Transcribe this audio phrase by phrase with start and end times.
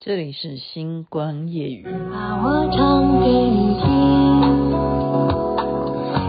[0.00, 1.82] 这里是星光夜语。
[1.82, 4.70] 把我唱给你听，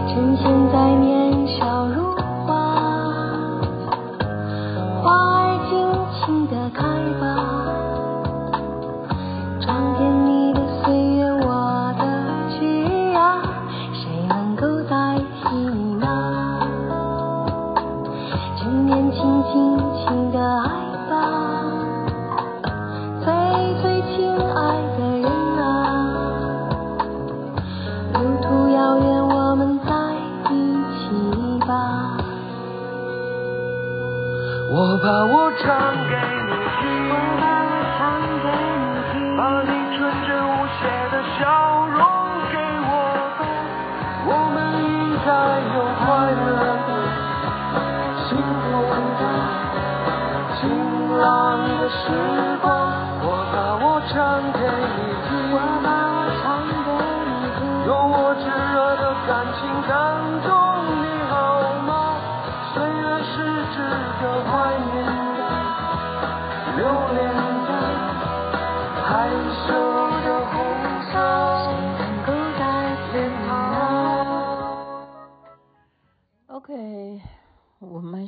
[0.08, 1.19] 趁现在年
[35.02, 36.84] 把我唱给你听，
[39.34, 41.40] 把你纯真无邪的笑
[41.88, 41.98] 容
[42.52, 42.54] 给
[42.84, 42.92] 我。
[43.38, 43.40] 吧，
[44.26, 44.88] 我们应
[45.24, 45.28] 该
[45.72, 46.04] 有快
[46.36, 46.44] 乐
[46.84, 46.88] 的、
[48.28, 48.68] 幸福
[49.16, 49.22] 的、
[50.60, 50.60] 晴
[51.18, 51.24] 朗
[51.78, 52.04] 的时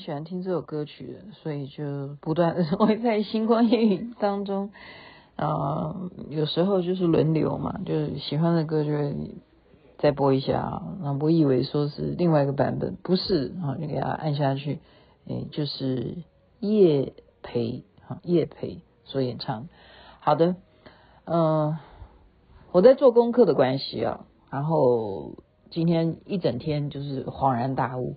[0.02, 4.72] 喜欢听这首歌曲的，所以就不断 会在星光夜雨当中，
[5.36, 9.14] 呃，有时候就是轮流嘛，就是喜欢的歌就会
[9.98, 10.82] 再播一下啊。
[11.00, 14.80] 那我以为说是另外一个版本，不是啊，就给它按下去，
[15.28, 16.16] 诶，就是
[16.58, 19.68] 叶培哈叶培所演唱。
[20.18, 20.56] 好的，
[21.26, 21.78] 嗯、
[22.72, 25.36] 我在做功课的关系啊，然后
[25.70, 28.16] 今天一整天就是恍然大悟。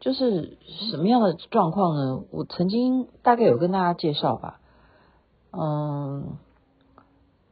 [0.00, 0.56] 就是
[0.90, 2.22] 什么样的状况呢？
[2.30, 4.60] 我曾经大概有跟大家介绍吧，
[5.52, 6.36] 嗯，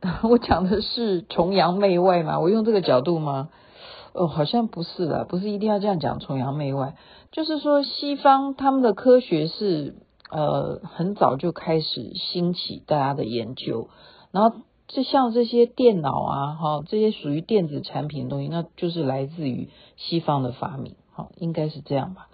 [0.22, 3.48] 我讲的是崇洋媚外嘛，我用这个角度吗？
[4.12, 6.96] 哦，好像不是的，不是一定要这样讲崇洋媚外，
[7.32, 9.94] 就是说西方他们的科学是
[10.30, 13.90] 呃很早就开始兴起大家的研究，
[14.30, 14.56] 然后
[14.88, 22.28] 就像这些电脑啊，哈，这些属于电子产品的东西，那就是来自于西方的发明，好，应该是这样吧。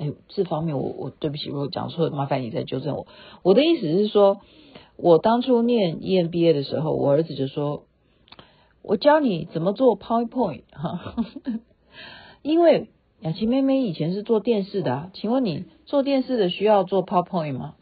[0.00, 3.06] 哎，这方面我我对不起，如果讲错了，麻烦你再纠正我。
[3.42, 4.40] 我的意思是说，
[4.96, 7.84] 我当初念 EMBA 的时候，我儿子就说，
[8.80, 11.16] 我教你怎么做 PowerPoint 哈，
[12.40, 12.88] 因为
[13.20, 17.74] 雅琪妹妹以前是做电视的啊，请问你做电视的需要做 PowerPoint 吗？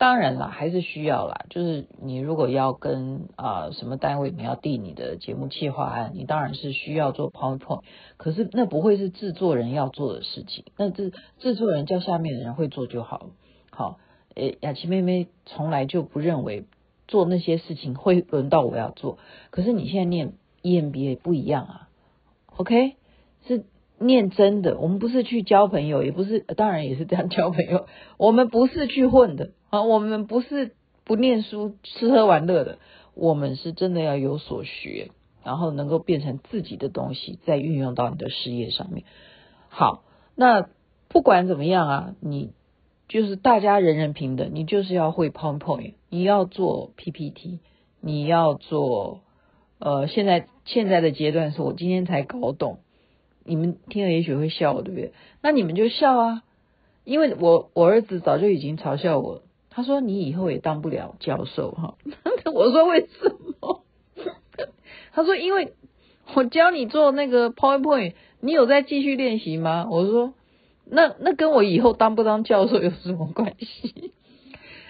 [0.00, 1.44] 当然啦，还是需要啦。
[1.50, 7.82] 就是你如果要跟啊、什么单位，你要递你的节目企划案，你当然是需要做 PowerPoint。
[8.16, 13.26] 可是那不会是制作人要做的事情，那制制作人叫下面的人会做就好了。
[13.68, 13.98] 好，
[14.34, 16.64] 诶，雅琪妹妹从来就不认为
[17.06, 19.18] 做那些事情会轮到我要做。
[19.50, 21.88] 可是你现在念 EMBA 不一样啊
[22.56, 22.96] ，OK？
[23.46, 23.64] 是。
[24.00, 27.86] 念真的，我们不是去交朋友，也不是，当然也是这样交朋友。
[28.16, 30.72] 我们不是去混的啊，我们不是
[31.04, 32.78] 不念书、吃喝玩乐的，
[33.14, 35.10] 我们是真的要有所学，
[35.44, 39.04] 然后能够变成自己的东西，再运用到你的事业上面。
[39.68, 40.02] 好，
[40.34, 40.68] 那
[41.08, 42.52] 不管怎么样啊，你
[43.06, 47.58] 就是大家人人平等，你就是要会 PowerPoint，你要做 PPT，
[48.00, 49.20] 你要做
[49.78, 52.78] 呃，现在现在的阶段是我今天才搞懂。
[53.44, 55.12] 你们听了也许会笑，对不对？
[55.42, 56.42] 那你们就笑啊，
[57.04, 61.94] 因为我我儿子早就已经嘲笑我，他说你以后也当不了教授哈。
[62.52, 63.30] 我说为什
[63.60, 63.82] 么？
[65.12, 65.72] 他说因为
[66.34, 69.88] 我教你做那个 PowerPoint，你有在继续练习吗？
[69.90, 70.34] 我说
[70.84, 74.12] 那那跟我以后当不当教授有什么关系？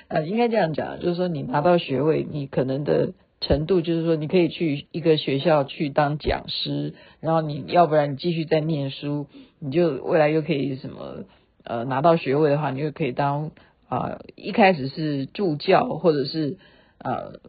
[0.09, 3.13] 呃，应该这样讲，就是说你拿到学位，你可能的。
[3.41, 9.29] 程度就是说，你可以去一个学校去当讲师，然后你要不然你继续在念书，
[9.59, 11.25] 你就未来又可以什么
[11.65, 13.51] 呃拿到学位的话，你就可以当
[13.89, 16.59] 啊、一开始是助教或者是
[16.99, 17.41] 呃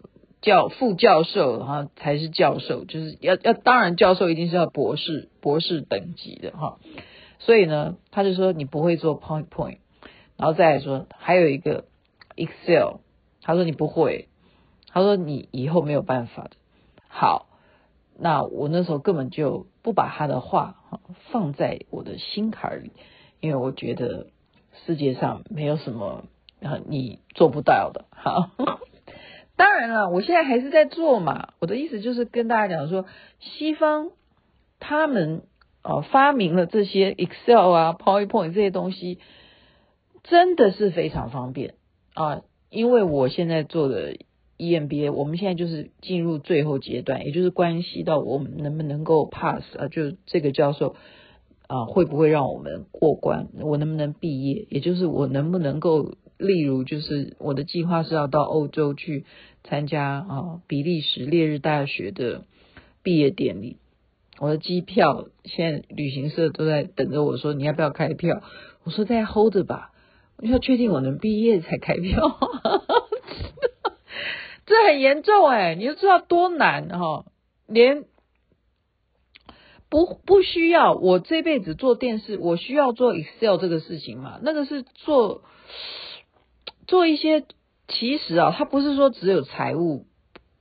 [0.41, 6.79] 教副教授，然后才是教授，就是要要当然教授一定是要博士博士等级的哈。
[7.39, 9.79] 所以呢，他就说你不会做 PowerPoint，
[10.37, 11.83] 然后再来说还有一个
[12.37, 13.01] Excel，
[13.41, 14.29] 他说你不会。
[14.93, 16.51] 他说：“你以后没有办法的。”
[17.07, 17.47] 好，
[18.17, 20.75] 那我那时候根本就不把他的话
[21.31, 22.91] 放在我的心坎里，
[23.39, 24.27] 因为我觉得
[24.85, 26.25] 世界上没有什么
[26.87, 28.05] 你做不到的。
[28.11, 28.51] 好，
[29.57, 31.53] 当然了，我现在还是在做嘛。
[31.59, 33.05] 我的意思就是跟大家讲说，
[33.39, 34.11] 西方
[34.79, 35.43] 他们
[35.83, 39.19] 呃发明了这些 Excel 啊、PowerPoint 这些东西，
[40.23, 41.75] 真的是非常方便
[42.13, 42.41] 啊。
[42.69, 44.17] 因为我现在做的。
[44.61, 50.95] EMBA，我们现在就是进入最后阶段，也就是关系到我们能不能够 pass 啊，就这个教授
[51.65, 59.25] 啊会不会让我们过关，我能不能毕业，也就是我能不能够，例如就是我的计划是要到欧洲去
[59.63, 62.43] 参加啊比利时列日大学的
[63.01, 63.77] 毕业典礼，
[64.39, 68.43] 我的机票现在旅行社都在等着我说你要不要开票，
[68.83, 69.87] 我说再 hold 着吧。
[70.37, 72.39] 我要确定我能毕业才开票，
[74.71, 75.75] 这很严重哎！
[75.75, 77.25] 你就知道多难哈，
[77.67, 78.05] 连
[79.89, 84.39] 不不需要我这辈子做电视，我需要做 Excel 这个事情嘛？
[84.41, 85.43] 那个是做
[86.87, 87.43] 做一些，
[87.87, 90.05] 其实啊，它不是说只有财务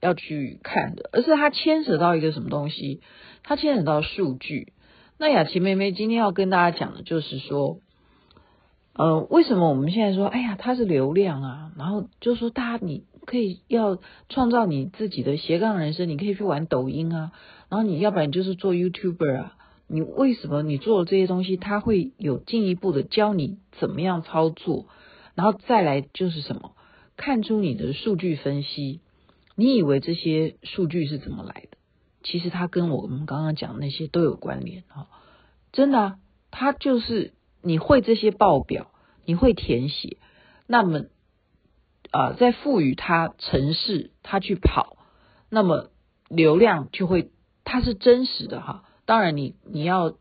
[0.00, 3.00] 要去看的，而是它牵扯到一个什么东西？
[3.44, 4.72] 它牵扯到数据。
[5.18, 7.78] 那雅琪妹妹今天要跟大家讲的就是说。
[8.92, 13.98] 呃，为什么我们现在说，哎呀，它是流量啊，然后就说大家你可以要
[14.28, 17.30] 创造你自己的斜杠人生，你可以去玩抖音啊，
[17.68, 19.56] 然后你要不然就是做 YouTuber 啊，
[19.86, 24.86] 你为什么你做的这些东西，它会有进一步的教你怎么样操作，
[25.36, 26.72] 然后再来就是什么，
[27.16, 29.00] 看出你的数据分析，
[29.54, 31.78] 你以为这些数据是怎么来的？
[32.22, 35.06] 其实它跟我们刚刚讲那些都有关联啊，
[35.72, 36.18] 真的啊，
[36.50, 37.32] 它就是。
[37.62, 38.90] 你会这些报表，
[39.26, 40.16] 你会填写，
[40.66, 41.04] 那么
[42.10, 44.96] 啊、呃，再赋予它城市，它去跑，
[45.48, 45.90] 那么
[46.28, 47.30] 流量就会，
[47.64, 48.84] 它是真实的哈。
[49.06, 50.14] 当然你，你要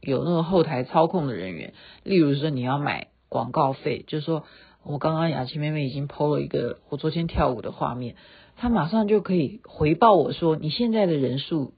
[0.00, 4.44] 有那个后台操控的人员，例如说你要买广告费，就是说
[4.82, 8.16] 我刚刚雅琪妹妹已经抛了一个我昨天跳舞的画面，
[8.56, 11.74] 她马上就可以回报我说你现在的人数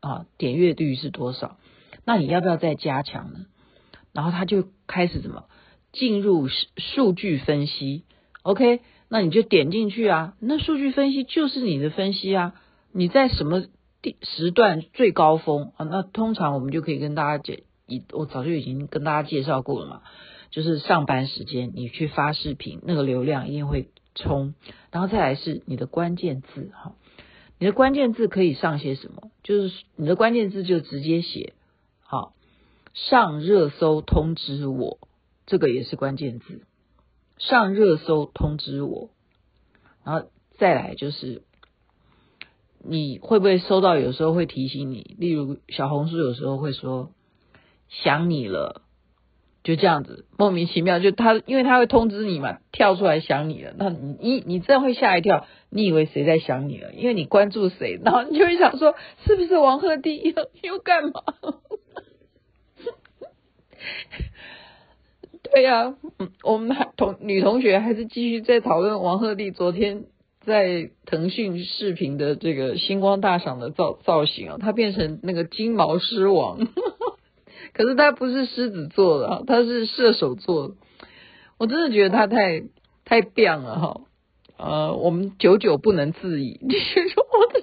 [0.00, 1.58] 啊点阅率是多少，
[2.04, 3.46] 那你要不要再加强呢？
[4.12, 5.44] 然后他就开始怎么
[5.92, 8.04] 进入数据分析
[8.42, 8.80] ，OK？
[9.12, 12.54] 那你就点进去啊，那数据分析就是你的分析啊。
[12.92, 13.64] 你在什么
[14.02, 15.84] 地时段最高峰啊？
[15.84, 20.02] 那通常我们就可以跟大家讲，一我早就已经跟大家介绍过了嘛，
[20.50, 24.54] 就是上班时间你去发视频，那个流量一定会冲。
[24.92, 26.94] 然后再来是你的关键字哈，
[27.58, 29.30] 你的关键字可以上些什么？
[29.42, 31.54] 就是你的关键字就直接写
[32.00, 32.32] 好。
[32.92, 34.98] 上热搜通知我，
[35.46, 36.62] 这个也是关键字。
[37.40, 39.10] 上热搜通知我，
[40.04, 40.28] 然后
[40.58, 41.42] 再来就是，
[42.84, 43.96] 你会不会收到？
[43.96, 47.10] 有时候会提醒你，例如小红书有时候会说
[47.88, 48.82] 想你了，
[49.64, 56.92] 就这样子莫名其妙，就他因为他会通知你嘛，跳出来想你了，那你你你这样会吓一跳，你以为谁在想你了？
[56.92, 58.94] 因为你关注谁，然后你就会想说，
[59.24, 61.22] 是不是王鹤棣又 又干嘛？
[65.52, 65.96] 对呀、啊，
[66.42, 70.04] 我们还同女同学还是继续在讨论王鹤棣昨天
[70.40, 76.58] 在腾讯视频的这个星光大赏的造造型啊，他变成那个金毛狮王，
[77.74, 80.76] 可是他不是狮子座的，他是射手座。
[81.58, 82.62] 我真的觉得他太
[83.04, 84.00] 太变了哈，
[84.56, 86.58] 呃，我们久久不能自已。
[86.62, 87.60] 你说我的。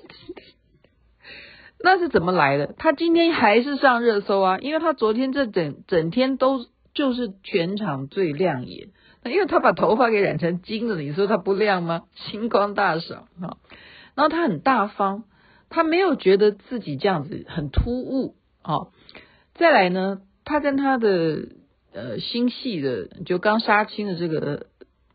[1.80, 2.74] 那是怎么来的？
[2.78, 6.66] 他今天还是上热搜啊，因为他昨天这整整天都
[6.98, 8.90] 就是全场最亮眼。
[9.24, 12.06] 那因为他把头发给染成金了，你说他不亮吗？
[12.16, 13.58] 星光大赏啊，
[14.16, 15.26] 然后他很大方，
[15.70, 18.88] 他没有觉得自己这样子很突兀啊。
[19.54, 21.50] 再来呢，他跟他的
[21.94, 24.66] 呃新戏的就刚杀青的这个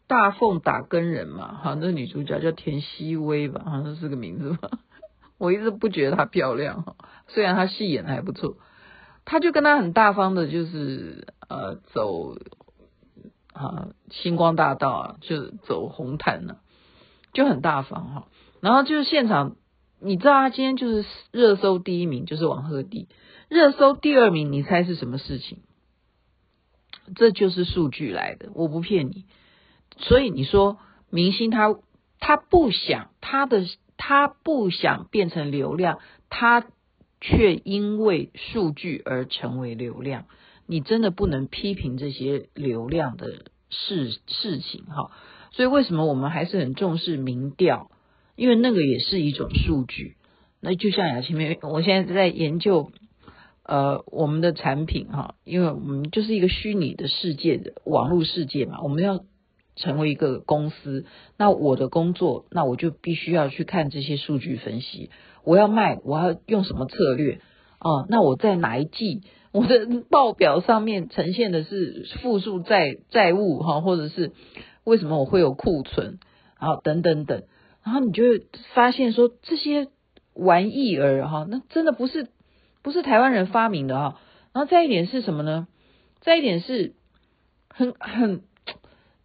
[0.06, 4.70] 大凤打更人嘛，哈，那女主角叫田曦薇吧，好像是个名字吧。
[5.36, 6.94] 我一直不觉得她漂亮哈，
[7.26, 8.58] 虽然她戏演的还不错，
[9.24, 12.36] 他就跟他很大方的，就是呃走
[13.52, 16.56] 啊星光大道啊，就走红毯呢，
[17.32, 18.28] 就很大方哈。
[18.60, 19.56] 然后就是现场，
[20.00, 23.06] 你知道他今天就是热搜第一名就是王鹤棣，
[23.48, 25.58] 热搜第二名你猜是什么事情？
[27.14, 29.26] 这就是数据来的，我不骗你。
[29.98, 30.78] 所以你说
[31.10, 31.74] 明星他
[32.18, 33.66] 他不想他的。
[34.04, 36.66] 他不想变成流量，他
[37.22, 40.26] 却因为数据而成为流量。
[40.66, 45.10] 你真的不能批评这些流量的事事情哈。
[45.52, 47.90] 所以为什么我们还是很重视民调？
[48.36, 50.16] 因为那个也是一种数据。
[50.60, 52.92] 那就像雅琪妹妹，我现在在研究
[53.64, 59.24] 呃我们的产品哈，因为我们就是一个虚拟的世界的网络世界嘛，我们要。
[59.74, 61.06] 成为一个公司，
[61.38, 65.08] 那我的工作，那我就必须要去看这些数据分析。
[65.44, 67.40] 我要卖，我要用什么策略
[67.78, 68.06] 啊？
[68.08, 69.22] 那我在哪一季，
[69.52, 74.32] 我的报表上面呈现的是负数债债务哈，或者是
[74.84, 76.18] 为什么我会有库存
[76.56, 76.76] 啊？
[76.82, 77.42] 等等等。
[77.84, 79.88] 然后你就会发现说这些
[80.34, 82.28] 玩意儿哈，那真的不是
[82.82, 84.20] 不是台湾人发明的哈。
[84.52, 85.66] 然后再一点是什么呢？
[86.20, 86.94] 再一点是
[87.68, 88.42] 很很，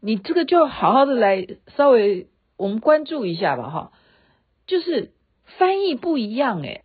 [0.02, 1.46] 你这个就好好的来
[1.76, 3.92] 稍微我们关注一下吧哈，
[4.66, 5.12] 就是
[5.58, 6.84] 翻译不一样诶，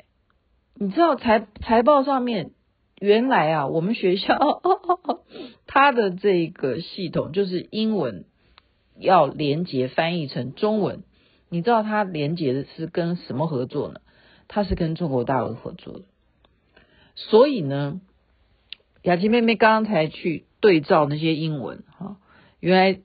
[0.74, 2.52] 你知道财财报上面
[2.98, 4.62] 原来啊，我们学校
[5.66, 8.24] 它的这个系统就是英文
[8.98, 11.02] 要连接翻译成中文。
[11.48, 14.00] 你知道它连接的是跟什么合作呢？
[14.48, 16.04] 它是跟中国大陆合作的。
[17.14, 18.00] 所以呢，
[19.02, 22.16] 雅琪妹妹刚刚才去对照那些英文哈，
[22.60, 23.00] 原来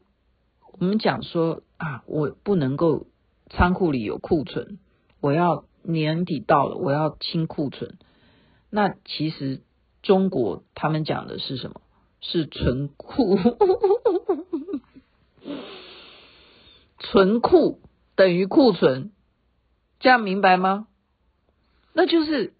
[0.79, 3.07] 我们讲说啊，我不能够
[3.49, 4.77] 仓库里有库存，
[5.21, 7.97] 我要年底到了，我要清库存。
[8.69, 9.62] 那其实
[10.01, 11.81] 中国他们讲的是什么？
[12.19, 13.38] 是存库，
[17.00, 17.79] 存库。
[18.15, 19.12] 等于库存，
[20.00, 20.88] 这样明白吗？
[21.93, 22.55] 那就是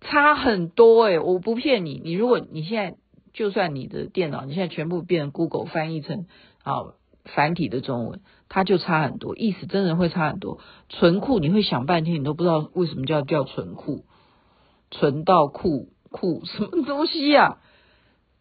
[0.00, 2.98] 差很多诶，我不骗你，你如果你现在
[3.32, 6.28] 就算你的电脑，你现在全部变 Google 翻译成
[6.62, 6.94] 啊
[7.34, 10.58] 繁体的中文，它就差很多，意思真的会差很多。
[10.88, 14.04] 存库你会想半天，你都不知道为什么叫叫存库，
[14.90, 17.58] 存到库库什么东西呀、啊？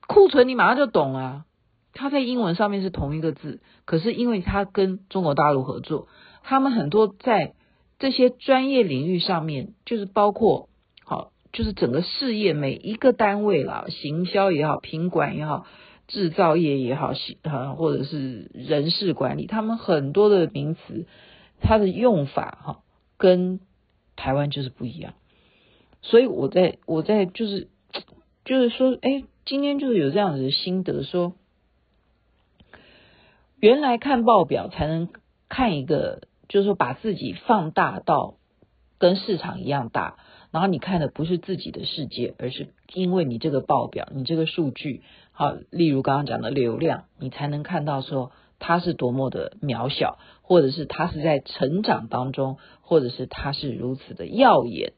[0.07, 1.45] 库存你马上就懂啊，
[1.93, 6.07] 它在英文上面是同一个字，可是因为它跟中国大陆合作。
[6.41, 7.53] 他们很多在
[7.99, 10.69] 这些专业领域上面，就是包括
[11.03, 15.65] 好，就是整个事业每一个单位啦，行销也好，品管也好，
[16.09, 17.13] 制造业也好，
[17.43, 21.07] 啊，或者是人事管理，他们很多的名词，
[21.61, 22.83] 它的用法哈，
[23.15, 23.61] 跟
[24.17, 25.13] 台湾就是不一样。
[26.01, 27.69] 所以我在我在就是
[28.43, 31.33] 就是说，哎，今天就是有这样子的心得，说
[33.61, 35.07] 原来看报表才能
[35.47, 36.27] 看一个。
[36.51, 38.39] 就是说，把自己放大到
[38.97, 40.17] 跟市场一样大，
[40.49, 45.03] 然后你看的不是自己的世界，而是因为你这个报表，你这个数据，
[45.39, 54.91] 好，例如刚刚讲的流量，你才能看到说它是多么的渺小，或者是它是在成长当中，或者是它是如此的耀眼。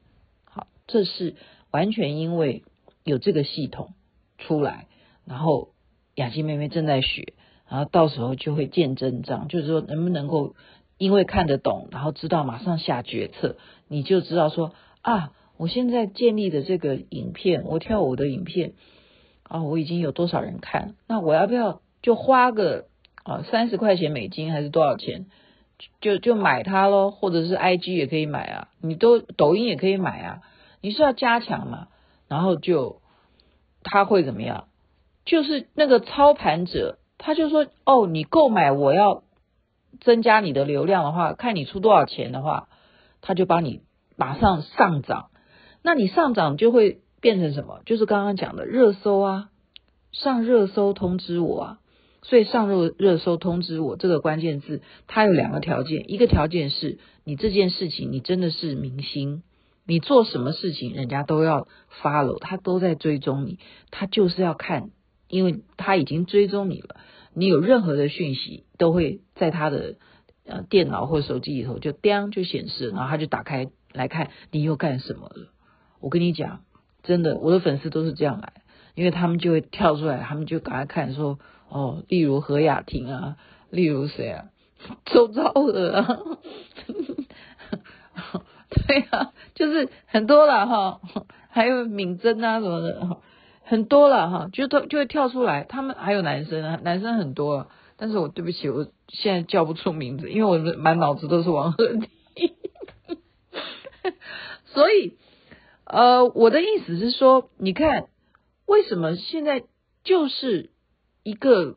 [0.45, 1.35] 好，这是
[1.69, 2.63] 完全因为
[3.03, 3.93] 有这个系统
[4.39, 4.87] 出来，
[5.25, 5.75] 然后
[6.15, 7.35] 雅琪妹妹正在学，
[7.69, 10.55] 然后到时候就会见真章，就是说能不能够。
[10.97, 13.57] 因为看得懂，然后知道马上下决策，
[13.87, 18.73] 你就知道说啊，我现在建立的这个影片，我跳舞的影片
[19.51, 20.95] 啊，我已经有多少人看？
[21.07, 22.85] 那我要不要就花个
[23.23, 25.25] 啊三十块钱美金还是多少钱，
[25.99, 27.11] 就就买它喽？
[27.11, 30.41] 或者是 IG 也可以买啊，你都抖音也可以买啊。
[30.81, 31.87] 你是要加强嘛？
[32.27, 33.01] 然后就
[33.83, 34.67] 他会怎么样？
[35.25, 39.23] 就是那个操盘者，他就说哦，你购买我要。
[39.99, 42.69] 增加你的流量的话，看你出多少钱的话，
[43.19, 43.81] 他就帮你
[44.15, 45.29] 马上上涨。
[45.83, 47.81] 那你上涨就会变成什么？
[47.85, 49.49] 就是刚刚讲的热搜啊，
[50.11, 51.77] 上热搜通知我啊。
[52.23, 59.41] 所以上热热搜通知我这个关键字，它有两个条件，一个条件是你这件事情你真的是明星，
[59.87, 61.67] 你做什么事情人家都要
[62.03, 63.57] follow，他都在追踪你，
[63.89, 64.91] 他就是要看，
[65.29, 66.97] 因为他已经追踪你了。
[67.33, 69.95] 你有任何的讯息，都会在他的
[70.45, 75.51] 呃电脑或手机里头就叮就显示，然后他就打开来看你又干什么了。
[75.99, 76.61] 我跟你讲，
[77.03, 78.53] 真的，我的粉丝都是这样来，
[78.95, 81.39] 因为他们就会跳出来，他们就赶快看说
[81.69, 83.37] 哦，例如何雅婷啊，
[83.69, 84.45] 例如谁啊，
[85.05, 86.19] 周遭的啊，
[88.87, 91.01] 对啊，就是很多了哈，
[91.49, 93.17] 还有敏珍啊什么的。
[93.63, 95.63] 很多了哈，就都就会跳出来。
[95.63, 102.09] 他们还有男生啊，男生很多，但是我对不起，我现在叫不出名字，因为我满脑子都是王鹤棣。
[104.65, 105.15] 所以，
[105.91, 108.05] 呃，我的意思是说，你看，
[108.65, 109.65] 为什么现在
[110.05, 110.69] 就是
[111.21, 111.75] 一个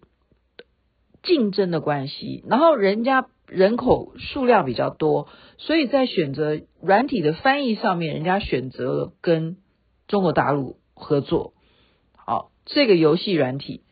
[1.24, 5.26] 竞争的关系，然后人家人口数量比较多，
[5.58, 9.56] 所以在选择软体的翻译上面，人家选择了跟
[10.06, 11.52] 中国大陆合作。
[12.14, 13.82] 好这个游戏软体，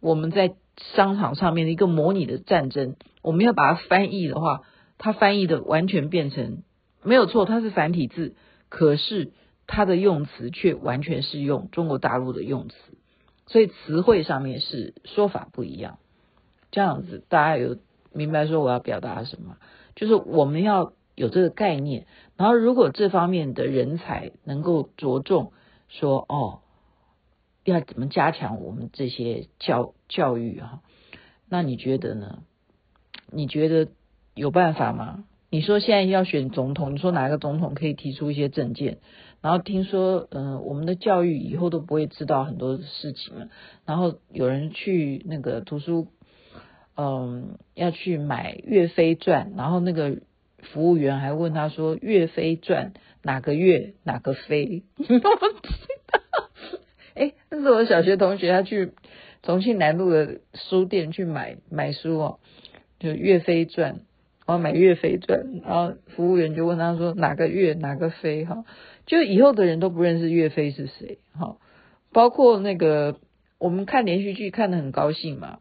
[0.00, 0.56] 我们在
[0.94, 4.62] 商场上面的一个模拟的战争，我们要把它翻译的话，
[4.98, 6.64] 它翻译的完全变成
[7.04, 8.34] 没有错，它是繁体字，
[8.68, 9.30] 可是
[9.72, 12.74] 它的用词却完全是用中国大陆的用词，
[13.46, 16.00] 所以词汇上面是说法不一样。
[16.72, 17.78] 这样子大家有
[18.12, 19.56] 明白说我要表达什么？
[19.94, 25.52] 就是我们要有这个概念，然后如果这方面的人才能够着重
[25.88, 26.60] 说哦。
[27.64, 30.80] 要怎么加强我们这些教教育啊？
[31.48, 32.42] 那你觉得呢？
[33.30, 33.92] 你觉得
[34.34, 35.24] 有办法吗？
[35.50, 38.98] 你说现在要选总统，你说哪个总统可以提出一些政见？
[39.42, 43.48] 然后听说，嗯、我们的教育以后都不会知道很多事情了。
[43.84, 46.06] 然后有人去那个图书，
[46.96, 50.18] 嗯、要去买《岳飞传》，然后那个
[50.58, 52.92] 服务员还问他说：“岳飞传
[53.22, 55.30] 哪个岳哪个飞？” 你不知道？
[57.14, 58.92] 哎，那是我小学同学，他去
[59.42, 62.40] 重庆南路的书店去买买书哦，
[62.98, 63.94] 就《岳飞传》，
[64.50, 68.64] 然后买《岳飞传》，然后服务员就问他说：“哪个岳哪个飞？”哈。
[69.06, 71.56] 就以后的人都不认识岳飞是谁，哈，
[72.12, 73.16] 包括那个
[73.58, 75.58] 我们看连续剧看得很高兴嘛，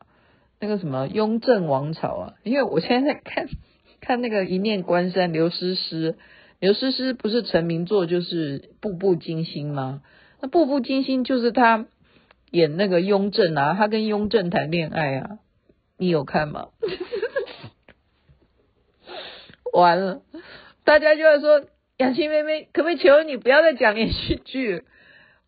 [0.59, 3.47] 那个什么雍正王朝啊，因为我现在在看
[4.01, 6.15] 看那个一念关山，刘诗诗，
[6.59, 10.01] 刘诗诗不是成名作就是步步惊心吗？
[10.41, 11.85] 那步步惊心就是他
[12.49, 15.39] 演那个雍正啊，他跟雍正谈恋爱啊，
[15.97, 16.69] 你有看吗？
[19.73, 20.21] 完了，
[20.83, 21.65] 大家就会说。
[21.99, 24.85] 雅琪妹妹，可不可以求你不要再讲连续剧？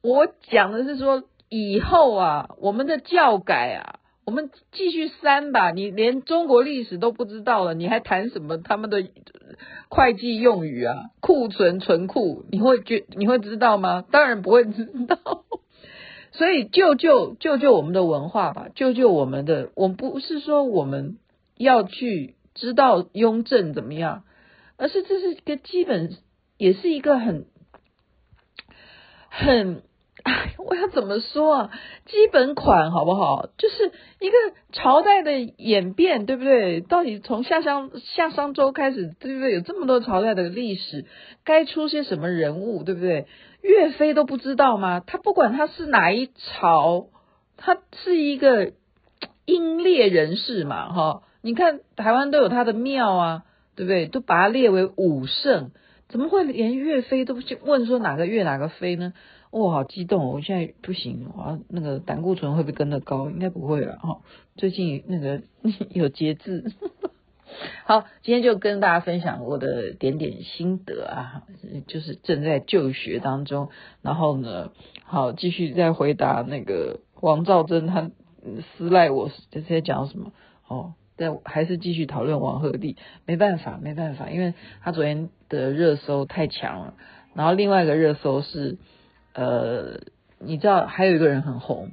[0.01, 5.71] 我讲的是说，以后啊，我们的教改啊，我们继续删吧。
[5.71, 9.01] 你连中国历史都不知道了，你还谈什么他们的
[9.87, 11.11] 会计用语啊？
[11.21, 14.03] 库存、存库，你会觉你会知道吗？
[14.11, 15.45] 当然不会知道。
[16.33, 19.69] 所以救救救救我们的文化吧，救救我们的。
[19.75, 21.17] 我不是说我们
[21.57, 24.23] 要去知道雍正怎么样，
[24.77, 26.17] 而是这是一个基本。
[26.57, 27.47] 也是一个很
[29.29, 29.81] 很，
[30.21, 31.71] 哎，我要怎么说啊？
[32.05, 33.49] 基本款好不好？
[33.57, 34.37] 就是一个
[34.71, 36.81] 朝代的演变，对不对？
[36.81, 39.55] 到底从夏商夏商周开始，对不对？
[39.55, 41.07] 有这么多朝代的历史，
[41.43, 43.25] 该出些什么人物，对不对？
[43.63, 44.99] 岳飞都不知道吗？
[44.99, 46.29] 他不管他是哪一
[46.59, 47.07] 朝，
[47.57, 48.73] 他是一个
[49.45, 51.23] 英烈人士嘛，哈！
[51.41, 53.45] 你看台湾都有他的庙啊，
[53.75, 54.05] 对不对？
[54.07, 55.71] 都把他列为武圣。
[56.07, 59.13] 怎么会连岳飞都不去问说哪个岳哪个飞呢？
[59.51, 60.27] 哇、哦，好激动！
[60.27, 63.29] 我现在不行，我那个胆固醇会不会跟得高？
[63.29, 64.19] 应该不会了哈。
[64.57, 65.41] 最近那个
[65.91, 66.73] 有节制。
[67.85, 71.43] 好，今天就跟大家分享我的点点心得啊，
[71.87, 73.69] 就是正在就学当中。
[74.01, 74.71] 然后呢，
[75.05, 78.11] 好，继续再回答那个王兆珍他
[78.77, 80.33] 私赖我这在讲什么？
[80.67, 80.93] 哦。
[81.17, 82.95] 但还是继续讨论王鹤棣，
[83.25, 86.93] 没办法，没办法，因为他昨天的热搜太强了。
[87.33, 88.77] 然后另外一个热搜是，
[89.33, 90.01] 呃，
[90.39, 91.91] 你知道还有一个人很红，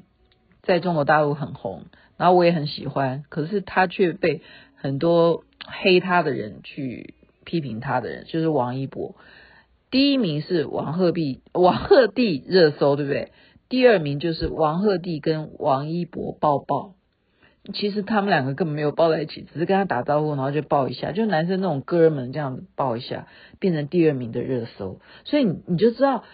[0.63, 1.85] 在中国大陆很红，
[2.17, 4.43] 然后我也很喜欢，可是他却被
[4.75, 9.15] 很多黑他的人去批评他的人，就是王一博。
[9.91, 13.33] 第一名是王鹤棣，王鹤棣热搜，对不对？
[13.69, 16.95] 第二名就是王鹤棣跟王一博抱抱。
[17.75, 23.27] 其实他们两个根本没有抱在一起，只是跟他打招呼，然后就抱一下，就男生那种哥们这样子抱一下，
[23.59, 25.01] 变成第二名的热搜。
[25.25, 26.25] 所以你就知道，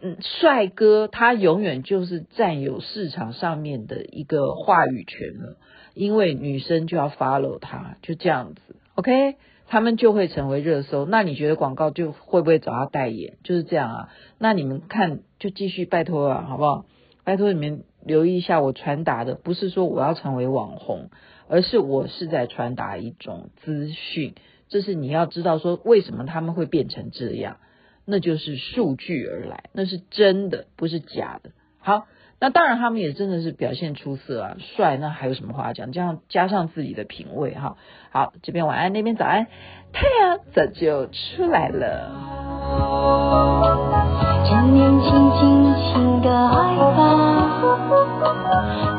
[0.00, 5.56] 嗯，帅哥他永远就是占有市场上面的一个话语权了，
[5.94, 8.60] 因为女生就要 follow 他，就这样子
[8.94, 11.04] ，OK，他们就会成为热搜。
[11.04, 13.34] 那你觉得广告就会不会找他代言？
[13.42, 14.08] 就是这样啊。
[14.38, 16.86] 那你们看，就继续拜托啊，好不好？
[17.24, 17.84] 拜托你们。
[18.08, 21.10] 留意一下，我传达的不是说我要成为网红，
[21.48, 24.34] 而是我是在传达一种资讯。
[24.68, 27.58] 这是你要知道，说为什么他们会变成这样，
[28.04, 31.50] 那就是数据而来，那是真的，不是假的。
[31.78, 32.06] 好，
[32.38, 35.90] 那当然他们也真的是表现出色啊，帅，那还有什么话讲？
[35.92, 37.76] 这样加上自己的品味哈。
[38.10, 39.46] 好，这边晚安，那边早安，
[39.92, 42.10] 太阳早就出来了。
[44.50, 47.47] 正年轻轻轻的爱吧。
[47.60, 48.97] 呜呜呜。